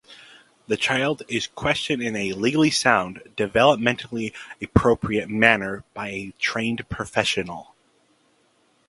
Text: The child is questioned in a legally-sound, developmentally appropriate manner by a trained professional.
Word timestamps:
The 0.67 0.77
child 0.77 1.21
is 1.27 1.45
questioned 1.45 2.01
in 2.01 2.15
a 2.15 2.33
legally-sound, 2.33 3.21
developmentally 3.37 4.33
appropriate 4.59 5.29
manner 5.29 5.83
by 5.93 6.07
a 6.09 6.33
trained 6.39 6.89
professional. 6.89 7.75